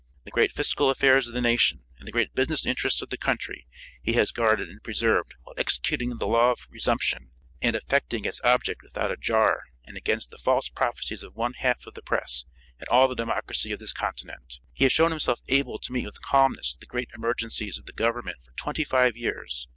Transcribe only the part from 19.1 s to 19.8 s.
years.